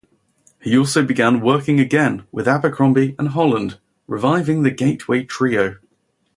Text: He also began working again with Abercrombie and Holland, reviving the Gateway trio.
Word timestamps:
He 0.59 0.75
also 0.75 1.05
began 1.05 1.41
working 1.41 1.79
again 1.79 2.25
with 2.31 2.47
Abercrombie 2.47 3.13
and 3.19 3.27
Holland, 3.27 3.77
reviving 4.07 4.63
the 4.63 4.71
Gateway 4.71 5.21
trio. 5.25 5.75